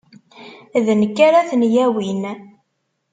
D 0.85 0.87
nekk 1.01 1.17
ara 1.27 1.47
ten-yawin. 1.49 2.21